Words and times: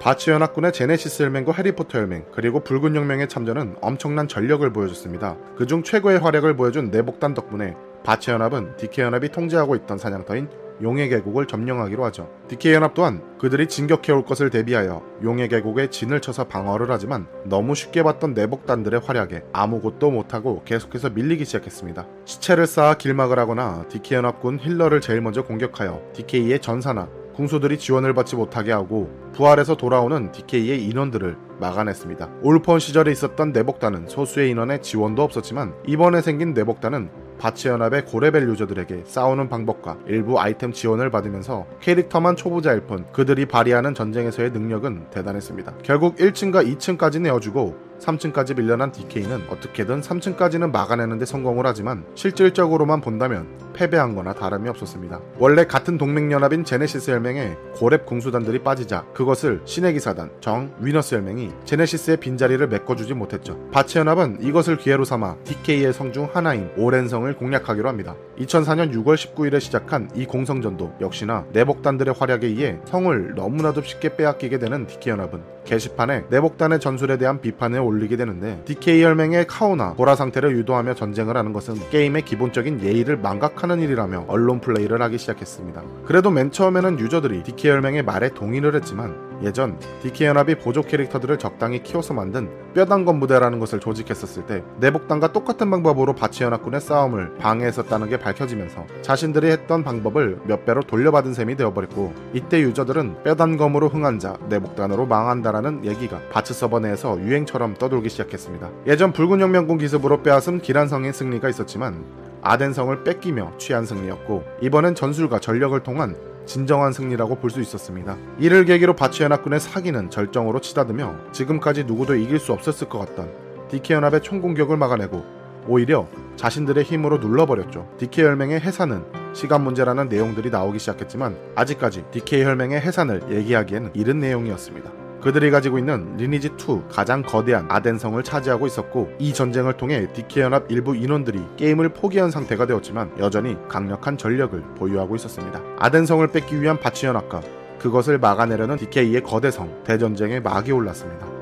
바츠 0.00 0.30
연합군의 0.30 0.72
제네시스 0.72 1.24
혈맹과 1.24 1.52
해리포터 1.52 1.98
혈맹 1.98 2.26
그리고 2.32 2.60
붉은 2.60 2.94
혁명의 2.94 3.28
참전은 3.28 3.76
엄청난 3.80 4.28
전력을 4.28 4.70
보여줬습니다. 4.72 5.36
그중 5.56 5.82
최고의 5.82 6.18
활약을 6.18 6.54
보여준 6.54 6.90
내복단 6.90 7.34
덕분에 7.34 7.74
바츠 8.04 8.30
연합은 8.30 8.76
DK 8.76 9.02
연합이 9.02 9.30
통제하고 9.30 9.74
있던 9.74 9.98
사냥터인 9.98 10.48
용의 10.82 11.08
계곡을 11.08 11.46
점령하기로 11.46 12.04
하죠. 12.04 12.30
DK 12.48 12.74
연합 12.74 12.92
또한 12.94 13.22
그들이 13.38 13.66
진격해올 13.66 14.26
것을 14.26 14.50
대비하여 14.50 15.02
용의 15.24 15.48
계곡에 15.48 15.88
진을 15.88 16.20
쳐서 16.20 16.44
방어를 16.44 16.90
하지만 16.90 17.26
너무 17.44 17.74
쉽게 17.74 18.02
봤던 18.02 18.34
내복단들의 18.34 19.00
활약에 19.00 19.44
아무것도 19.52 20.10
못하고 20.10 20.62
계속해서 20.64 21.10
밀리기 21.10 21.46
시작했습니다. 21.46 22.06
시체를 22.26 22.66
쌓아 22.66 22.94
길막을 22.94 23.38
하거나 23.38 23.86
DK 23.88 24.14
연합군 24.14 24.58
healer를 24.60 25.00
제일 25.00 25.22
먼저 25.22 25.42
공격하여 25.42 26.02
DK의 26.12 26.60
전사나 26.60 27.08
궁수들이 27.36 27.78
지원을 27.78 28.14
받지 28.14 28.34
못하게 28.34 28.72
하고 28.72 29.10
부활해서 29.34 29.76
돌아오는 29.76 30.32
DK의 30.32 30.82
인원들을 30.84 31.36
막아냈습니다. 31.60 32.30
올폰 32.42 32.78
시절에 32.78 33.12
있었던 33.12 33.52
내복단은 33.52 34.08
소수의 34.08 34.50
인원의 34.50 34.82
지원도 34.82 35.22
없었지만 35.22 35.74
이번에 35.86 36.22
생긴 36.22 36.54
내복단은 36.54 37.10
바치연합의 37.38 38.06
고레벨 38.06 38.48
유저들에게 38.48 39.02
싸우는 39.04 39.50
방법과 39.50 39.98
일부 40.06 40.40
아이템 40.40 40.72
지원을 40.72 41.10
받으면서 41.10 41.66
캐릭터만 41.80 42.36
초보자일 42.36 42.80
뿐 42.82 43.04
그들이 43.12 43.44
발휘하는 43.44 43.92
전쟁에서의 43.92 44.52
능력은 44.52 45.10
대단했습니다. 45.10 45.74
결국 45.82 46.16
1층과 46.16 46.66
2층까지 46.78 47.20
내어주고 47.20 47.85
3층까지 48.00 48.56
밀려난 48.56 48.92
DK는 48.92 49.44
어떻게든 49.48 50.00
3층까지는 50.00 50.70
막아내는데 50.72 51.24
성공을 51.26 51.66
하지만 51.66 52.04
실질적으로만 52.14 53.00
본다면 53.00 53.46
패배한 53.74 54.14
거나 54.14 54.32
다름이 54.32 54.68
없었습니다. 54.70 55.20
원래 55.38 55.66
같은 55.66 55.98
동맹연합인 55.98 56.64
제네시스 56.64 57.10
혈맹에 57.10 57.56
고렙 57.74 58.06
궁수단들이 58.06 58.60
빠지자 58.60 59.04
그것을 59.12 59.60
신의 59.66 59.92
기사단, 59.92 60.30
정, 60.40 60.72
위너스 60.80 61.14
혈맹이 61.14 61.52
제네시스의 61.64 62.16
빈자리를 62.18 62.66
메꿔주지 62.68 63.12
못했죠. 63.14 63.58
바치연합은 63.72 64.38
이것을 64.40 64.78
기회로 64.78 65.04
삼아 65.04 65.36
DK의 65.44 65.92
성 65.92 66.06
중 66.06 66.28
하나인 66.32 66.70
오렌성을 66.78 67.34
공략하기로 67.34 67.88
합니다. 67.88 68.14
2004년 68.38 68.94
6월 68.94 69.16
19일에 69.16 69.60
시작한 69.60 70.08
이 70.14 70.24
공성전도 70.24 70.94
역시나 71.00 71.44
내복단들의 71.52 72.14
활약에 72.16 72.46
의해 72.46 72.78
성을 72.84 73.34
너무나도 73.34 73.82
쉽게 73.82 74.16
빼앗기게 74.16 74.58
되는 74.58 74.86
DK연합은 74.86 75.55
게시판에 75.66 76.24
내복단의 76.30 76.80
전술에 76.80 77.18
대한 77.18 77.40
비판을 77.40 77.80
올리게 77.80 78.16
되는데 78.16 78.62
DK 78.64 79.04
혈맹의 79.04 79.46
카오나 79.46 79.94
보라 79.94 80.16
상태를 80.16 80.56
유도하며 80.56 80.94
전쟁을 80.94 81.36
하는 81.36 81.52
것은 81.52 81.74
게임의 81.90 82.22
기본적인 82.22 82.82
예의를 82.82 83.18
망각하는 83.18 83.80
일이라며 83.80 84.24
언론 84.28 84.60
플레이를 84.60 85.02
하기 85.02 85.18
시작했습니다. 85.18 85.82
그래도 86.06 86.30
맨 86.30 86.50
처음에는 86.50 86.98
유저들이 86.98 87.42
DK 87.42 87.72
혈맹의 87.72 88.04
말에 88.04 88.30
동의를 88.30 88.74
했지만 88.76 89.14
예전 89.42 89.78
DK 90.02 90.28
연합이 90.28 90.54
보조 90.54 90.82
캐릭터들을 90.82 91.38
적당히 91.38 91.82
키워서 91.82 92.14
만든 92.14 92.48
뼈단건 92.74 93.20
부대라는 93.20 93.58
것을 93.58 93.80
조직했었을 93.80 94.46
때 94.46 94.62
내복단과 94.78 95.32
똑같은 95.32 95.70
방법으로 95.70 96.14
바치 96.14 96.44
연합군의 96.44 96.80
싸움을 96.80 97.36
방해했었다는 97.38 98.08
게 98.08 98.18
밝혀지면서 98.18 98.86
자신들이 99.02 99.50
했던 99.50 99.84
방법을 99.84 100.40
몇 100.44 100.64
배로 100.64 100.82
돌려받은 100.82 101.34
셈이 101.34 101.56
되어버렸고 101.56 102.14
이때 102.32 102.60
유저들은 102.60 103.22
뼈단검으로 103.24 103.88
흥한 103.88 104.18
자 104.18 104.36
내복단으로 104.48 105.06
망한다라는 105.06 105.84
얘기가 105.84 106.20
바츠 106.30 106.54
서버 106.54 106.80
내에서 106.80 107.20
유행처럼 107.20 107.74
떠돌기 107.74 108.08
시작했습니다. 108.08 108.70
예전 108.86 109.12
붉은 109.12 109.40
혁명군 109.40 109.78
기습으로 109.78 110.22
빼앗은 110.22 110.60
기란성의 110.60 111.12
승리가 111.12 111.48
있었지만 111.48 112.04
아덴성을 112.42 113.04
뺏기며 113.04 113.54
취한 113.58 113.84
승리였고 113.84 114.44
이번엔 114.60 114.94
전술과 114.94 115.40
전력을 115.40 115.78
통한 115.82 116.16
진정한 116.46 116.92
승리라고 116.92 117.36
볼 117.36 117.50
수 117.50 117.60
있었습니다. 117.60 118.16
이를 118.38 118.64
계기로 118.64 118.94
바츠 118.96 119.22
연합군의 119.22 119.60
사기는 119.60 120.10
절정으로 120.10 120.60
치닫으며 120.60 121.16
지금까지 121.32 121.84
누구도 121.84 122.14
이길 122.16 122.38
수 122.38 122.52
없었을 122.52 122.88
것 122.88 122.98
같던 122.98 123.30
DK 123.68 123.94
연합의 123.94 124.22
총공격을 124.22 124.76
막아내고 124.76 125.24
오히려 125.68 126.06
자신들의 126.36 126.84
힘으로 126.84 127.18
눌러버렸죠. 127.18 127.88
DK 127.98 128.22
혈맹의 128.22 128.60
해산은 128.60 129.04
시간 129.34 129.64
문제라는 129.64 130.08
내용들이 130.08 130.50
나오기 130.50 130.78
시작했지만 130.78 131.36
아직까지 131.56 132.04
DK 132.12 132.44
혈맹의 132.44 132.80
해산을 132.80 133.22
얘기하기에는 133.30 133.90
이른 133.94 134.18
내용이었습니다. 134.20 135.05
그들이 135.22 135.50
가지고 135.50 135.78
있는 135.78 136.16
리니지 136.16 136.50
2 136.58 136.82
가장 136.90 137.22
거대한 137.22 137.66
아덴성을 137.68 138.22
차지하고 138.22 138.66
있었고 138.66 139.10
이 139.18 139.32
전쟁을 139.32 139.74
통해 139.74 140.06
DK 140.12 140.40
연합 140.40 140.70
일부 140.70 140.94
인원들이 140.94 141.40
게임을 141.56 141.90
포기한 141.90 142.30
상태가 142.30 142.66
되었지만 142.66 143.12
여전히 143.18 143.56
강력한 143.68 144.16
전력을 144.16 144.60
보유하고 144.76 145.16
있었습니다. 145.16 145.60
아덴성을 145.78 146.26
뺏기 146.28 146.60
위한 146.60 146.78
바츠 146.78 147.06
연합과 147.06 147.40
그것을 147.78 148.18
막아내려는 148.18 148.76
DK의 148.76 149.22
거대성 149.22 149.84
대전쟁의 149.84 150.42
막이 150.42 150.72
올랐습니다. 150.72 151.35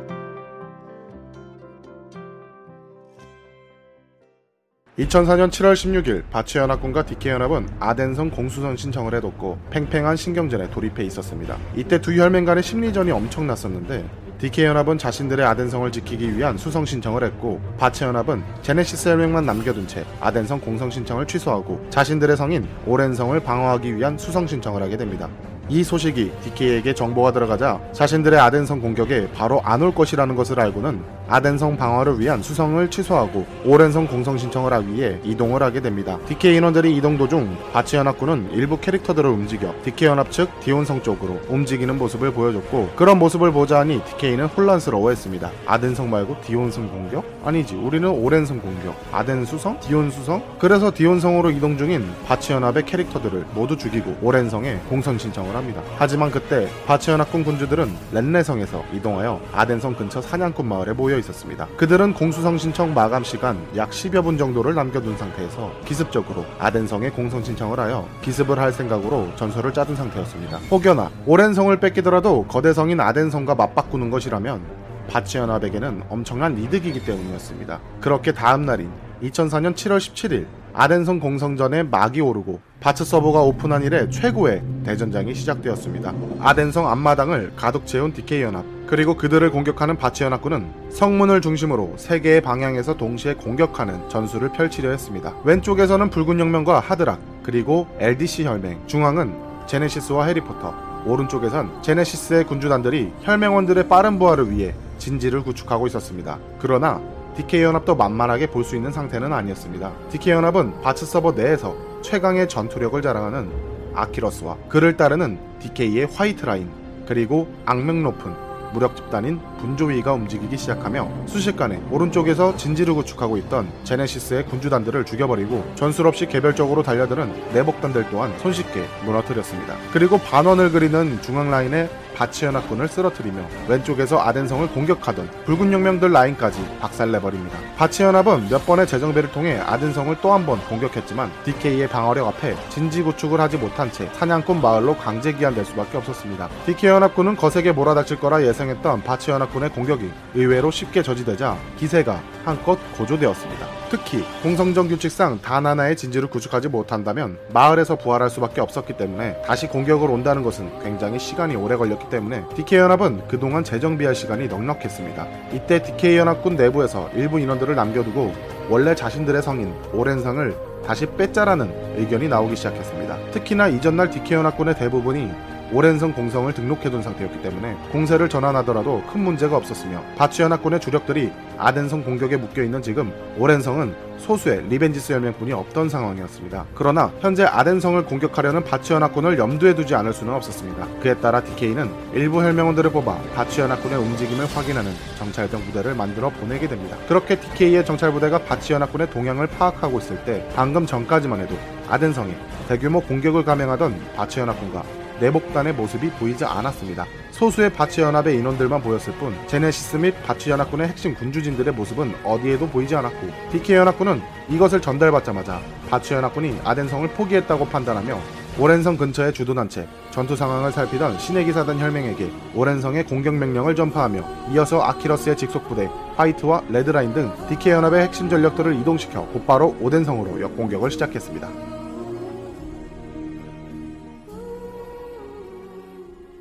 (2004년 4.99 5.51
7월 5.51 5.73
16일) 5.75 6.23
바치연합군과 6.31 7.05
디케연합은 7.07 7.69
아덴성 7.81 8.31
공수선 8.31 8.77
신청을 8.77 9.13
해뒀고 9.17 9.59
팽팽한 9.71 10.17
신경전에 10.17 10.71
돌입해 10.71 11.03
있었습니다. 11.07 11.57
이때 11.75 12.01
두 12.01 12.15
혈맹 12.15 12.45
간의 12.45 12.63
심리전이 12.63 13.11
엄청났었는데 13.11 14.05
DK연합은 14.39 14.99
자신들의 14.99 15.45
아덴성을 15.47 15.91
지키기 15.91 16.37
위한 16.37 16.57
수성 16.57 16.85
신청을 16.85 17.25
했고 17.25 17.61
바치연합은 17.79 18.45
제네시스 18.63 19.09
혈맹만 19.09 19.45
남겨둔 19.45 19.89
채 19.89 20.05
아덴성 20.21 20.61
공성 20.61 20.91
신청을 20.91 21.27
취소하고 21.27 21.85
자신들의 21.91 22.37
성인 22.37 22.69
오렌성을 22.87 23.39
방어하기 23.41 23.97
위한 23.97 24.17
수성 24.17 24.47
신청을 24.47 24.81
하게 24.81 24.97
됩니다. 24.97 25.29
이 25.71 25.83
소식이 25.83 26.31
DK에게 26.45 26.93
정보가 26.95 27.33
들어가자 27.33 27.81
자신들의 27.93 28.39
아덴성 28.39 28.81
공격에 28.81 29.31
바로 29.33 29.63
안 29.63 29.81
올 29.81 29.95
것이라는 29.95 30.37
것을 30.37 30.61
알고는 30.61 31.01
아덴성 31.29 31.77
방어를 31.77 32.21
위한 32.21 32.43
수성을 32.43 32.91
취소하고 32.91 33.47
오렌성 33.65 34.07
공성 34.07 34.37
신청을 34.37 34.73
하기 34.73 34.95
위해 34.95 35.19
이동을 35.25 35.63
하게 35.63 35.81
됩니다. 35.81 36.19
DK 36.29 36.57
인원들이 36.57 36.95
이동 36.97 37.17
도중 37.17 37.57
바츠 37.73 37.97
연합군은 37.97 38.51
일부 38.53 38.79
캐릭터들을 38.79 39.29
움직여 39.29 39.75
DK 39.85 40.09
연합 40.09 40.31
측 40.31 40.49
디온성 40.61 41.03
쪽으로 41.03 41.41
움직이는 41.49 41.97
모습을 41.99 42.33
보여줬고 42.33 42.91
그런 42.97 43.19
모습을 43.19 43.53
보자 43.53 43.81
하니 43.81 44.03
DK는 44.05 44.47
혼란스러워했습니다. 44.47 45.51
아덴성 45.67 46.11
말고 46.11 46.37
디온성 46.43 46.89
공격? 46.89 47.25
아니지 47.45 47.75
우리는 47.75 48.09
오렌성 48.09 48.61
공격 48.61 48.95
아덴 49.13 49.45
수성? 49.45 49.79
디온 49.81 50.11
수성? 50.11 50.43
그래서 50.59 50.93
디온성으로 50.95 51.51
이동 51.51 51.77
중인 51.77 52.07
바츠 52.27 52.53
연합의 52.53 52.85
캐릭터들을 52.87 53.47
모두 53.55 53.77
죽이고 53.77 54.17
오렌성에 54.23 54.77
공성 54.89 55.19
신청을 55.19 55.55
합니다. 55.55 55.83
하지만 55.97 56.31
그때 56.31 56.69
바츠 56.87 57.11
연합군 57.11 57.45
군주들은 57.45 57.91
렌네성에서 58.13 58.85
이동하여 58.93 59.41
아덴성 59.53 59.95
근처 59.95 60.21
사냥꾼 60.21 60.67
마을에 60.67 60.93
모여 60.93 61.14
있었습니다. 61.19 61.67
그들은 61.77 62.15
공수성 62.15 62.59
신청 62.59 62.95
마감 62.95 63.25
시간 63.25 63.59
약 63.77 63.91
10여 63.91 64.23
분 64.23 64.39
정도를 64.39 64.75
남겨둔 64.75 65.17
상태에서 65.17 65.73
기습적으로 65.85 66.45
아덴성에 66.59 67.11
공성 67.11 67.43
신청을 67.43 67.79
하여 67.81 68.07
기습을 68.23 68.59
할 68.59 68.73
생각으로 68.73 69.29
전설을 69.37 69.73
짜둔 69.73 69.97
상태였습니다. 69.97 70.59
혹여나 70.71 71.11
오렌성을 71.27 71.79
뺏기더라도 71.81 72.45
거대 72.47 72.73
성인 72.73 73.01
아덴성과 73.01 73.55
맞바꾸는 73.55 74.11
것이라면 74.11 74.63
바치 75.09 75.39
연합에게는 75.39 76.05
엄청난 76.09 76.59
이득이기 76.59 77.05
때문이었습니다. 77.05 77.81
그렇게 78.01 78.33
다음 78.33 78.65
날인 78.65 78.91
2004년 79.23 79.75
7월 79.75 79.99
17일 79.99 80.47
아덴성 80.73 81.21
공성전에 81.21 81.85
막이 81.85 82.21
오르고 82.21 82.61
바츠 82.81 83.05
서버가 83.05 83.43
오픈한 83.43 83.85
이래 83.85 84.09
최고의 84.11 84.63
대전장이 84.85 85.35
시작되었습니다. 85.35 86.13
아덴성 86.41 86.89
앞마당을 86.89 87.53
가득 87.57 87.87
채운 87.87 88.13
DK 88.13 88.43
연합 88.43 88.65
그리고 88.87 89.17
그들을 89.17 89.51
공격하는 89.51 89.97
바치 89.97 90.25
연합군은 90.25 90.67
성문을 90.91 91.41
중심으로 91.41 91.95
세 91.97 92.21
개의 92.21 92.41
방향에서 92.43 92.97
동시에 92.97 93.35
공격하는 93.35 94.09
전술을 94.09 94.51
펼치려 94.53 94.91
했습니다. 94.91 95.35
왼쪽에서는 95.45 96.11
붉은 96.11 96.39
혁명과 96.39 96.81
하드락 96.81 97.19
그리고 97.43 97.87
LDC 97.99 98.45
혈맹 98.45 98.79
중앙은 98.87 99.35
제네시스와 99.67 100.27
해리포터 100.27 101.03
오른쪽에선 101.07 101.83
제네시스의 101.83 102.45
군주단들이 102.45 103.13
혈맹원들의 103.23 103.89
빠른 103.89 104.19
부활을 104.19 104.51
위해 104.51 104.75
진지를 104.99 105.43
구축하고 105.43 105.87
있었습니다. 105.87 106.39
그러나 106.61 107.01
DK연합도 107.37 107.97
만만하게 107.97 108.47
볼 108.49 108.65
수 108.65 108.77
있는 108.77 108.93
상태는 108.93 109.33
아니었습니다. 109.33 109.91
DK연합은 110.11 110.83
바츠 110.83 111.05
서버 111.05 111.33
내에서 111.33 111.75
최강의 112.03 112.49
전투력을 112.49 113.01
자랑하는 113.03 113.51
아키러스와 113.95 114.57
그를 114.69 114.97
따르는 114.97 115.39
DK의 115.61 116.07
화이트라인 116.07 116.69
그리고 117.07 117.49
악명 117.67 118.03
높은 118.03 118.44
무력 118.75 118.97
집단인 118.97 119.41
분조위가 119.61 120.13
움직이기 120.13 120.59
시작하며 120.59 121.09
순식간에 121.27 121.81
오른쪽에서 121.91 122.57
진지를 122.57 122.93
구축하고 122.95 123.37
있던 123.39 123.69
제네시스의 123.85 124.47
군주단들을 124.47 125.05
죽여버리고 125.07 125.65
전술 125.77 126.09
없이 126.09 126.27
개별적으로 126.27 126.83
달려드는 126.83 127.53
내복단들 127.55 128.09
또한 128.11 128.37
손쉽게 128.41 128.85
무너뜨렸습니다. 129.05 129.77
그리고 129.93 130.19
반원을 130.19 130.73
그리는 130.73 131.23
중앙 131.23 131.51
라인의 131.51 131.89
바치연합군을 132.15 132.89
쓰러뜨리며 132.89 133.43
왼쪽에서 133.69 134.21
아덴성을 134.21 134.67
공격하던 134.69 135.29
붉은 135.47 135.73
혁명들 135.73 136.13
라인까지 136.13 136.61
박살내버립니다. 136.81 137.59
바치연합은 137.77 138.49
몇 138.51 138.65
번의 138.67 138.87
재정비를 138.87 139.33
통해 139.33 139.59
아덴성을 139.59 140.15
또 140.21 140.33
한 140.33 140.45
번 140.47 140.59
공격했지만 140.67 141.31
DK의 141.45 141.89
방어력 141.89 142.27
앞에 142.29 142.55
진지 142.69 143.03
구축을 143.03 143.41
하지 143.41 143.57
못한 143.57 143.91
채 143.91 144.09
사냥꾼 144.15 144.61
마을로 144.61 144.97
강제 144.97 145.33
기한될 145.33 145.65
수밖에 145.65 145.97
없었습니다. 145.99 146.49
DK 146.67 146.91
연합군은 146.91 147.37
거세게 147.37 147.73
몰아닥칠 147.73 148.21
거라 148.21 148.45
예상했던 148.45 149.03
바치연합군의 149.05 149.71
공격이 149.71 150.11
의외로 150.35 150.71
쉽게 150.71 151.03
저지되자 151.03 151.57
기세가 151.79 152.21
한껏 152.45 152.79
고조되었습니다. 152.97 153.67
특히 153.91 154.25
공성전 154.43 154.89
규칙상 154.89 155.41
단 155.41 155.67
하나의 155.67 155.97
진지를 155.97 156.29
구축하지 156.29 156.69
못한다면 156.69 157.39
마을에서 157.53 157.97
부활할 157.97 158.31
수밖에 158.31 158.61
없었기 158.61 158.97
때문에 158.97 159.41
다시 159.43 159.67
공격을 159.67 160.11
온다는 160.11 160.43
것은 160.43 160.71
굉장히 160.83 161.19
시간이 161.19 161.57
오래 161.57 161.77
걸렸기 161.77 162.09
때문에 162.11 162.45
DK연합은 162.57 163.29
그동안 163.29 163.65
재정비할 163.65 164.15
시간이 164.15 164.49
넉넉했습니다. 164.49 165.27
이때 165.53 165.83
DK연합군 165.83 166.57
내부에서 166.57 167.09
일부 167.15 167.41
인원들을 167.41 167.75
남겨두고 167.75 168.35
원래 168.69 168.95
자신들의 168.95 169.43
성인 169.43 169.75
오렌성을 169.93 170.55
다시 170.87 171.07
뺏자라는 171.07 171.97
의견이 171.99 172.29
나오기 172.29 172.57
시작했습니다. 172.57 173.31
특히나 173.31 173.69
이전날 173.69 174.11
DK연합군의 174.11 174.77
대부분이 174.77 175.31
오렌성 175.75 176.13
공성을 176.13 176.55
등록해둔 176.55 177.03
상태였기 177.03 177.43
때문에 177.43 177.75
공세를 177.91 178.29
전환하더라도 178.29 179.03
큰 179.13 179.23
문제가 179.23 179.57
없었으며 179.57 180.05
바츠연합군의 180.17 180.79
주력들이 180.79 181.33
아덴성 181.59 182.05
공격에 182.05 182.37
묶여있는 182.37 182.81
지금 182.81 183.13
오렌성은 183.39 183.93
소수의 184.19 184.69
리벤지스 184.69 185.13
혈맹군이 185.15 185.53
없던 185.53 185.89
상황이었습니다. 185.89 186.67
그러나 186.77 187.11
현재 187.21 187.43
아덴성을 187.43 188.05
공격하려는 188.05 188.63
바츠연합군을 188.63 189.37
염두에 189.37 189.75
두지 189.75 189.97
않을 189.97 190.13
수는 190.13 190.33
없었습니다. 190.35 190.87
그에 191.01 191.15
따라 191.15 191.43
DK는 191.43 191.91
일부 192.15 192.41
혈맹원들을 192.41 192.93
뽑아 192.93 193.19
바츠연합군의 193.35 193.99
움직임을 193.99 194.47
확인하는 194.47 194.93
정찰병 195.19 195.61
부대를 195.65 195.97
만들어 195.97 196.31
보내게 196.31 196.69
됩니다. 196.69 196.97
그렇게 197.09 197.41
DK의 197.41 197.85
정찰 197.85 198.13
부대가 198.13 198.39
바치연합군의 198.39 199.11
동향을 199.11 199.49
파악하고 199.49 199.99
있을 199.99 200.25
때 200.25 200.49
방금 200.55 200.87
전까지만 200.87 201.41
해도 201.41 201.57
아덴성에 201.89 202.33
대규모 202.69 203.01
공격을 203.01 203.45
감행하던 203.45 204.01
바치연합군과 204.15 205.04
내복단의 205.25 205.73
모습이 205.73 206.11
보이지 206.11 206.45
않았습니다. 206.45 207.07
소수의 207.31 207.73
바치연합의 207.73 208.37
인원들만 208.37 208.83
보였을 208.83 209.13
뿐 209.15 209.35
제네시스 209.47 209.97
및 209.97 210.15
바치연합군의 210.27 210.89
핵심 210.89 211.15
군주진들의 211.15 211.73
모습은 211.75 212.15
어디에도 212.23 212.69
보이지 212.69 212.95
않았고 212.95 213.29
DK연합군은 213.53 214.21
이것을 214.51 214.83
전달받자마자 214.83 215.61
바치연합군이 215.89 216.61
아덴성을 216.65 217.09
포기했다고 217.09 217.67
판단하며 217.67 218.19
오랜성 218.59 218.97
근처에 218.97 219.33
주둔한 219.33 219.69
채 219.69 219.89
전투 220.13 220.37
상황을 220.37 220.71
살피던 220.71 221.19
신의 221.19 221.47
기사단 221.47 221.81
혈맹에게 221.81 222.31
오랜성의 222.55 223.05
공격 223.07 223.35
명령을 223.35 223.75
전파하며 223.75 224.53
이어서 224.53 224.83
아키러스의 224.83 225.37
직속부대 225.37 225.89
화이트와 226.17 226.63
레드라인 226.69 227.15
등 227.15 227.33
DK연합의 227.49 228.03
핵심 228.03 228.29
전력들을 228.29 228.77
이동시켜 228.77 229.27
곧바로 229.33 229.75
오렌성으로 229.81 230.41
역공격을 230.41 230.91
시작했습니다. 230.93 231.74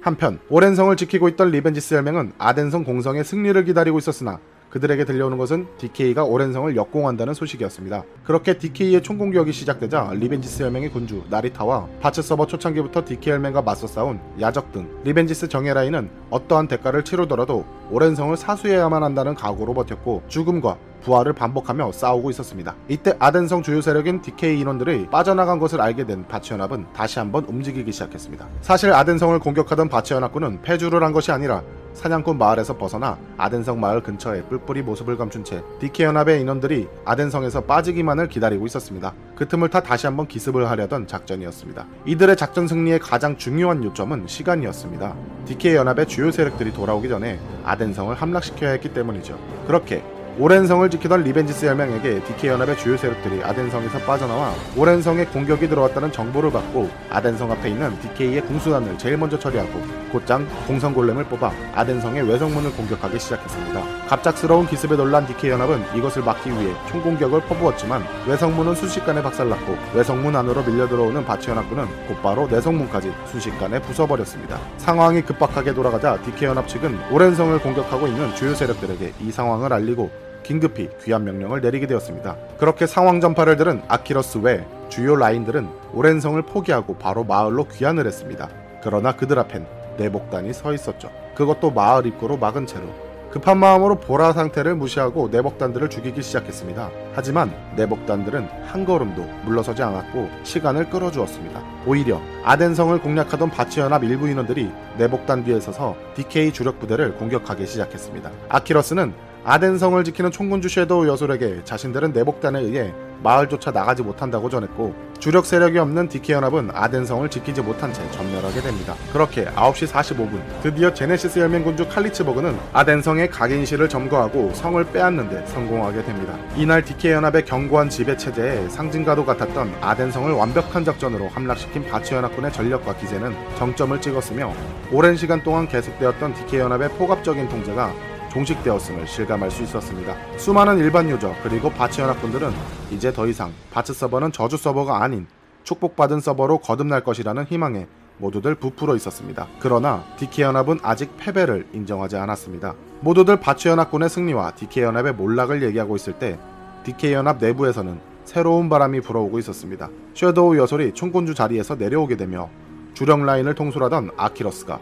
한편 0.03 0.39
오렌성을 0.49 0.93
지키고 0.97 1.29
있던 1.29 1.51
리벤지스 1.51 1.95
혈맹은 1.95 2.33
아덴성 2.37 2.83
공성의 2.83 3.23
승리를 3.23 3.63
기다리고 3.63 3.97
있었으나 3.97 4.37
그들에게 4.73 5.05
들려오는 5.05 5.37
것은 5.37 5.67
DK가 5.77 6.23
오렌성을 6.23 6.75
역공한다는 6.75 7.35
소식이었습니다. 7.35 8.03
그렇게 8.23 8.57
DK의 8.57 9.03
총공격이 9.03 9.51
시작되자 9.51 10.13
리벤지스 10.15 10.63
혈맹의 10.63 10.89
군주 10.89 11.25
나리타와 11.29 11.87
바츠 12.01 12.23
서버 12.23 12.47
초창기부터 12.47 13.05
DK 13.05 13.33
혈맹과 13.33 13.61
맞서 13.61 13.85
싸운 13.85 14.19
야적 14.41 14.71
등 14.71 14.89
리벤지스 15.03 15.47
정예라인은 15.47 16.09
어떠한 16.31 16.69
대가를 16.69 17.03
치르더라도 17.03 17.65
오랜 17.91 18.15
성을 18.15 18.35
사수해야만 18.35 19.03
한다는 19.03 19.35
각오로 19.35 19.75
버텼고 19.75 20.23
죽음과 20.27 20.77
부활을 21.03 21.33
반복하며 21.33 21.91
싸우고 21.91 22.31
있었습니다. 22.31 22.73
이때 22.87 23.13
아덴성 23.19 23.61
주요 23.61 23.79
세력인 23.79 24.21
DK 24.23 24.59
인원들이 24.59 25.07
빠져나간 25.11 25.59
것을 25.59 25.81
알게 25.81 26.05
된 26.05 26.27
바치연합은 26.27 26.87
다시 26.95 27.19
한번 27.19 27.45
움직이기 27.45 27.91
시작했습니다. 27.91 28.47
사실 28.61 28.91
아덴성을 28.91 29.37
공격하던 29.37 29.89
바치연합군은 29.89 30.63
패주를 30.63 31.03
한 31.03 31.11
것이 31.11 31.31
아니라 31.31 31.61
사냥꾼 31.93 32.37
마을에서 32.37 32.77
벗어나 32.77 33.17
아덴성 33.37 33.79
마을 33.79 34.01
근처에 34.01 34.43
뿔뿔이 34.43 34.81
모습을 34.81 35.17
감춘 35.17 35.43
채 35.43 35.63
DK연합의 35.79 36.41
인원들이 36.41 36.87
아덴성에서 37.05 37.61
빠지기만을 37.61 38.27
기다리고 38.27 38.65
있었습니다. 38.65 39.13
그 39.35 39.47
틈을 39.47 39.69
타 39.69 39.81
다시 39.81 40.07
한번 40.07 40.27
기습을 40.27 40.69
하려던 40.69 41.07
작전이었습니다. 41.07 41.85
이들의 42.05 42.35
작전 42.35 42.67
승리의 42.67 42.99
가장 42.99 43.37
중요한 43.37 43.83
요점은 43.83 44.27
시간이었습니다. 44.27 45.15
DK연합의 45.45 46.07
주요 46.07 46.31
세력들이 46.31 46.73
돌아오기 46.73 47.09
전에 47.09 47.39
아덴성을 47.63 48.15
함락시켜야 48.15 48.71
했기 48.71 48.93
때문이죠. 48.93 49.37
그렇게 49.67 50.03
오렌성을 50.39 50.89
지키던 50.89 51.21
리벤지스 51.21 51.67
혈맹에게 51.67 52.23
DK연합의 52.23 52.77
주요 52.79 52.97
세력들이 52.97 53.43
아덴성에서 53.43 53.99
빠져나와 53.99 54.51
오렌성에 54.75 55.25
공격이 55.25 55.69
들어왔다는 55.69 56.11
정보를 56.11 56.51
받고 56.51 56.89
아덴성 57.11 57.51
앞에 57.51 57.69
있는 57.69 57.99
DK의 57.99 58.41
궁수단을 58.41 58.97
제일 58.97 59.15
먼저 59.17 59.37
처리하고 59.37 59.79
곧장 60.11 60.47
공성 60.65 60.91
골렘을 60.91 61.25
뽑아 61.25 61.51
아덴성의 61.75 62.27
외성문을 62.27 62.71
공격하기 62.71 63.19
시작했습니다. 63.19 64.07
갑작스러운 64.07 64.65
기습에 64.65 64.95
놀란 64.95 65.27
DK연합은 65.27 65.97
이것을 65.97 66.23
막기 66.23 66.49
위해 66.49 66.73
총공격을 66.89 67.41
퍼부었지만 67.41 68.03
외성문은 68.27 68.73
순식간에 68.73 69.21
박살났고 69.21 69.77
외성문 69.93 70.35
안으로 70.35 70.63
밀려 70.63 70.87
들어오는 70.87 71.23
바츠 71.25 71.51
연합군은 71.51 71.85
곧바로 72.07 72.47
내성문까지 72.47 73.13
순식간에 73.27 73.79
부숴버렸습니다. 73.81 74.57
상황이 74.77 75.21
급박하게 75.21 75.75
돌아가자 75.75 76.19
DK연합 76.23 76.67
측은 76.67 77.11
오렌성을 77.11 77.55
공격하고 77.59 78.07
있는 78.07 78.33
주요 78.33 78.55
세력들에게 78.55 79.13
이 79.21 79.31
상황을 79.31 79.71
알리고 79.71 80.22
긴급히 80.43 80.89
귀환 81.01 81.23
명령을 81.23 81.61
내리게 81.61 81.87
되었습니다. 81.87 82.35
그렇게 82.57 82.85
상황 82.85 83.21
전파를 83.21 83.57
들은 83.57 83.81
아키러스 83.87 84.39
외 84.39 84.65
주요 84.89 85.15
라인들은 85.15 85.67
오랜 85.93 86.19
성을 86.19 86.39
포기하고 86.41 86.97
바로 86.97 87.23
마을로 87.23 87.67
귀환을 87.67 88.05
했습니다. 88.05 88.49
그러나 88.83 89.15
그들 89.15 89.39
앞엔 89.39 89.65
내복단이 89.97 90.53
서 90.53 90.73
있었죠. 90.73 91.09
그것도 91.35 91.71
마을 91.71 92.05
입구로 92.05 92.37
막은 92.37 92.67
채로 92.67 92.85
급한 93.33 93.57
마음으로 93.57 93.95
보라 93.95 94.31
상태를 94.33 94.75
무시하고 94.75 95.29
내복단들을 95.29 95.89
죽이기 95.89 96.21
시작했습니다. 96.21 96.91
하지만 97.15 97.51
내복단들은 97.75 98.47
한 98.67 98.85
걸음도 98.85 99.23
물러서지 99.43 99.81
않았고 99.81 100.29
시간을 100.43 100.91
끌어주었습니다. 100.91 101.59
오히려 101.87 102.21
아덴성을 102.43 103.01
공략하던 103.01 103.49
바치연합 103.49 104.03
일부 104.03 104.29
인원들이 104.29 104.69
내복단 104.99 105.45
뒤에 105.45 105.59
서서 105.59 105.95
DK 106.13 106.53
주력 106.53 106.79
부대를 106.79 107.15
공격하기 107.15 107.65
시작했습니다. 107.65 108.29
아키러스는 108.49 109.15
아덴성을 109.45 110.01
지키는 110.05 110.31
총군주 110.31 110.69
섀도우 110.69 111.05
여솔에게 111.07 111.65
자신들은 111.65 112.13
내복단에 112.13 112.61
의해 112.61 112.93
마을조차 113.21 113.71
나가지 113.71 114.01
못한다고 114.01 114.49
전했고 114.49 114.95
주력 115.19 115.45
세력이 115.45 115.77
없는 115.79 116.07
DK 116.07 116.33
연합은 116.33 116.71
아덴성을 116.73 117.29
지키지 117.29 117.61
못한 117.61 117.91
채 117.93 118.09
전멸하게 118.11 118.61
됩니다. 118.61 118.95
그렇게 119.11 119.45
9시 119.45 119.87
45분 119.87 120.41
드디어 120.61 120.93
제네시스 120.93 121.39
혈맹군주 121.39 121.89
칼리츠버그는 121.89 122.57
아덴성의 122.71 123.29
각인실을 123.29 123.89
점거하고 123.89 124.53
성을 124.53 124.81
빼앗는데 124.91 125.45
성공하게 125.47 126.03
됩니다. 126.03 126.37
이날 126.55 126.83
DK 126.83 127.11
연합의 127.11 127.45
견고한 127.45 127.89
지배 127.89 128.15
체제에 128.15 128.69
상징과도 128.69 129.25
같았던 129.25 129.75
아덴성을 129.81 130.31
완벽한 130.31 130.85
작전으로 130.85 131.27
함락시킨 131.29 131.89
바츠연합군의 131.89 132.51
전력과 132.53 132.95
기세는 132.97 133.33
정점을 133.57 133.99
찍었으며 133.99 134.53
오랜 134.91 135.17
시간 135.17 135.43
동안 135.43 135.67
계속되었던 135.67 136.33
DK 136.33 136.59
연합의 136.59 136.89
폭압적인 136.91 137.47
통제가 137.49 138.12
종식되었음을 138.33 139.07
실감할 139.07 139.51
수 139.51 139.63
있었습니다. 139.63 140.15
수많은 140.37 140.79
일반 140.79 141.09
유저 141.09 141.33
그리고 141.43 141.69
바츠 141.69 142.01
연합군들은 142.01 142.51
이제 142.91 143.13
더 143.13 143.27
이상 143.27 143.53
바츠 143.71 143.93
서버는 143.93 144.31
저주 144.31 144.57
서버가 144.57 145.03
아닌 145.03 145.27
축복받은 145.63 146.19
서버로 146.19 146.57
거듭날 146.57 147.03
것이라는 147.03 147.45
희망에 147.45 147.87
모두들 148.17 148.55
부풀어 148.55 148.95
있었습니다. 148.95 149.47
그러나 149.59 150.03
DK 150.17 150.45
연합은 150.45 150.79
아직 150.81 151.15
패배를 151.17 151.67
인정하지 151.73 152.17
않았습니다. 152.17 152.73
모두들 153.01 153.39
바츠 153.39 153.67
연합군의 153.67 154.09
승리와 154.09 154.51
DK 154.51 154.83
연합의 154.83 155.13
몰락을 155.13 155.63
얘기하고 155.63 155.95
있을 155.95 156.13
때 156.13 156.37
DK 156.83 157.13
연합 157.13 157.37
내부에서는 157.39 157.99
새로운 158.25 158.69
바람이 158.69 159.01
불어오고 159.01 159.39
있었습니다. 159.39 159.89
섀도우 160.13 160.57
여솔이 160.57 160.93
총군주 160.93 161.33
자리에서 161.33 161.75
내려오게 161.75 162.17
되며 162.17 162.49
주력 162.93 163.23
라인을 163.23 163.55
통솔하던 163.55 164.11
아키러스가 164.17 164.79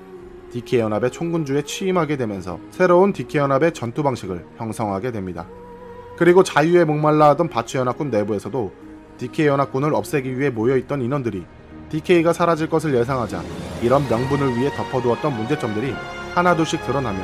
DK연합의 0.51 1.11
총군주에 1.11 1.63
취임하게 1.63 2.17
되면서 2.17 2.59
새로운 2.71 3.13
DK연합의 3.13 3.73
전투 3.73 4.03
방식을 4.03 4.45
형성하게 4.57 5.11
됩니다. 5.11 5.47
그리고 6.17 6.43
자유에 6.43 6.83
목말라 6.85 7.29
하던 7.29 7.49
바츠 7.49 7.77
연합군 7.77 8.11
내부에서도 8.11 8.71
DK연합군을 9.17 9.95
없애기 9.95 10.37
위해 10.37 10.49
모여있던 10.49 11.01
인원들이 11.01 11.45
DK가 11.89 12.33
사라질 12.33 12.69
것을 12.69 12.93
예상하자 12.95 13.41
이런 13.81 14.07
명분을 14.07 14.57
위해 14.57 14.69
덮어두었던 14.75 15.35
문제점들이 15.35 15.93
하나둘씩 16.33 16.85
드러나며 16.85 17.19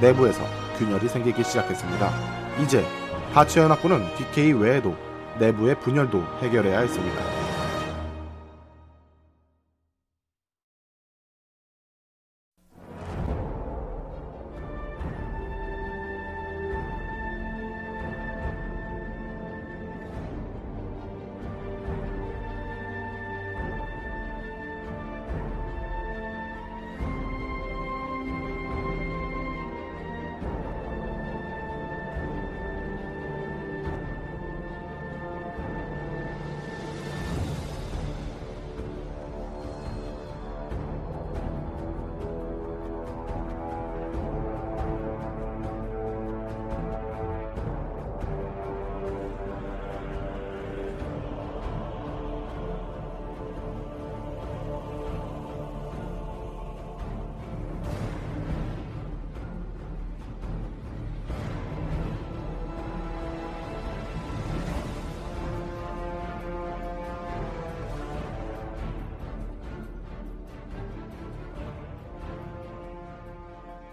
내부에서 0.00 0.42
균열이 0.78 1.08
생기기 1.08 1.44
시작했습니다. 1.44 2.10
이제 2.62 2.84
바츠 3.32 3.58
연합군은 3.58 4.02
DK 4.16 4.52
외에도 4.52 4.94
내부의 5.38 5.78
분열도 5.80 6.22
해결해야 6.40 6.80
했습니다. 6.80 7.35